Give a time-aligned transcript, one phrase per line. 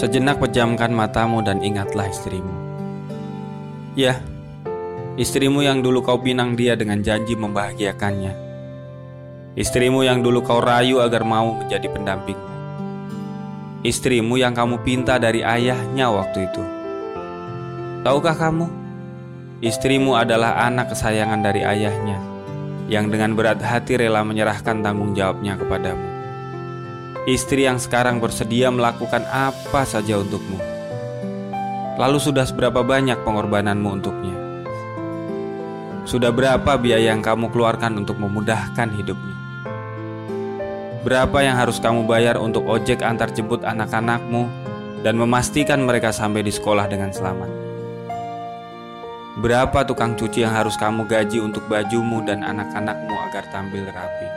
[0.00, 2.56] Sejenak pejamkan matamu dan ingatlah istrimu.
[3.92, 4.16] Ya,
[5.20, 8.32] istrimu yang dulu kau pinang dia dengan janji membahagiakannya.
[9.60, 12.48] Istrimu yang dulu kau rayu agar mau menjadi pendampingmu.
[13.84, 16.64] Istrimu yang kamu pinta dari ayahnya waktu itu.
[18.00, 18.79] Tahukah kamu?
[19.60, 22.16] Istrimu adalah anak kesayangan dari ayahnya
[22.88, 26.10] yang dengan berat hati rela menyerahkan tanggung jawabnya kepadamu
[27.28, 30.56] istri yang sekarang bersedia melakukan apa saja untukmu.
[32.00, 34.36] Lalu sudah seberapa banyak pengorbananmu untuknya?
[36.08, 39.36] Sudah berapa biaya yang kamu keluarkan untuk memudahkan hidupnya?
[41.04, 44.48] Berapa yang harus kamu bayar untuk ojek antar jemput anak-anakmu
[45.04, 47.69] dan memastikan mereka sampai di sekolah dengan selamat?
[49.40, 54.28] Berapa tukang cuci yang harus kamu gaji untuk bajumu dan anak-anakmu agar tampil rapi?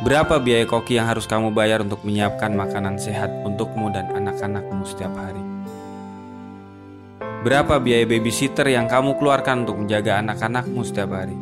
[0.00, 5.12] Berapa biaya koki yang harus kamu bayar untuk menyiapkan makanan sehat untukmu dan anak-anakmu setiap
[5.12, 5.44] hari?
[7.44, 11.36] Berapa biaya babysitter yang kamu keluarkan untuk menjaga anak-anakmu setiap hari?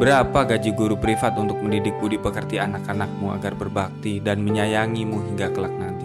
[0.00, 5.72] Berapa gaji guru privat untuk mendidik budi pekerti anak-anakmu agar berbakti dan menyayangimu hingga kelak
[5.76, 5.95] nanti?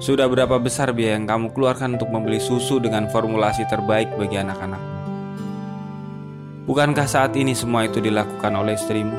[0.00, 4.92] Sudah berapa besar biaya yang kamu keluarkan untuk membeli susu dengan formulasi terbaik bagi anak-anakmu?
[6.64, 9.12] Bukankah saat ini semua itu dilakukan oleh istrimu?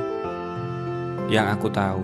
[1.29, 2.01] Yang aku tahu,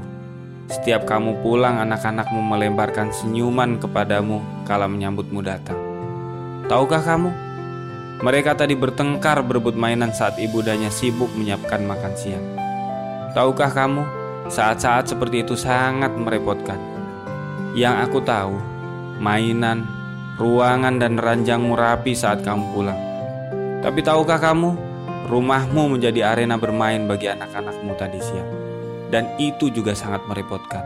[0.69, 5.81] setiap kamu pulang anak-anakmu melemparkan senyuman kepadamu kala menyambutmu datang.
[6.69, 7.33] Tahukah kamu?
[8.21, 12.45] Mereka tadi bertengkar berebut mainan saat ibundanya sibuk menyiapkan makan siang.
[13.33, 14.05] Tahukah kamu,
[14.53, 16.96] saat-saat seperti itu sangat merepotkan.
[17.77, 18.57] Yang aku tahu,
[19.21, 19.85] mainan,
[20.41, 22.97] ruangan dan ranjangmu rapi saat kamu pulang.
[23.85, 24.73] Tapi tahukah kamu,
[25.29, 28.67] rumahmu menjadi arena bermain bagi anak-anakmu tadi siang
[29.09, 30.83] dan itu juga sangat merepotkan.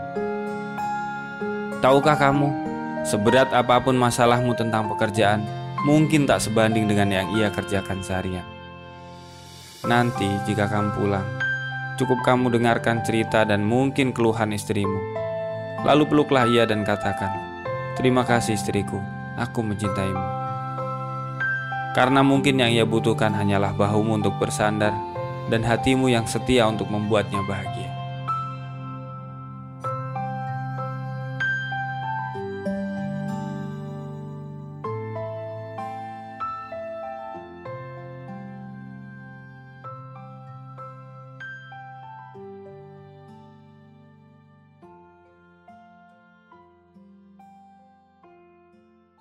[1.82, 2.48] Tahukah kamu,
[3.10, 5.42] seberat apa pun masalahmu tentang pekerjaan,
[5.90, 8.46] mungkin tak sebanding dengan yang ia kerjakan seharian.
[9.82, 11.26] Nanti, jika kamu pulang,
[11.98, 15.21] cukup kamu dengarkan cerita dan mungkin keluhan istrimu.
[15.81, 17.30] Lalu peluklah ia dan katakan,
[17.97, 19.02] "Terima kasih, istriku,
[19.38, 20.25] aku mencintaimu."
[21.92, 24.96] Karena mungkin yang ia butuhkan hanyalah bahumu untuk bersandar
[25.52, 28.01] dan hatimu yang setia untuk membuatnya bahagia.